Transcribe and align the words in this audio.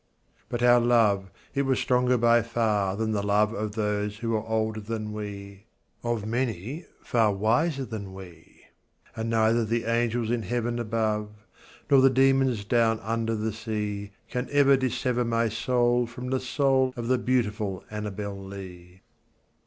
But 0.49 0.63
our 0.63 0.79
love 0.79 1.29
it 1.53 1.61
was 1.61 1.79
stronger 1.79 2.17
by 2.17 2.41
far 2.41 2.95
than 2.95 3.11
the 3.11 3.21
love 3.21 3.53
Of 3.53 3.73
those 3.73 4.17
who 4.17 4.31
were 4.31 4.43
older 4.43 4.79
than 4.79 5.13
we 5.13 5.67
Of 6.03 6.25
many 6.25 6.85
far 7.03 7.31
wiser 7.31 7.85
than 7.85 8.11
we 8.15 8.63
And 9.15 9.29
neither 9.29 9.63
the 9.63 9.83
angels 9.83 10.31
in 10.31 10.41
heaven 10.41 10.79
above, 10.79 11.29
Nor 11.91 12.01
the 12.01 12.09
demons 12.09 12.65
down 12.65 12.99
under 13.01 13.35
the 13.35 13.53
sea, 13.53 14.09
Can 14.27 14.49
ever 14.49 14.75
dissever 14.75 15.23
my 15.23 15.49
soul 15.49 16.07
from 16.07 16.31
the 16.31 16.39
soul 16.39 16.95
Of 16.97 17.07
the 17.07 17.19
beautiful 17.19 17.83
Annabel 17.91 18.43
Lee. 18.43 19.01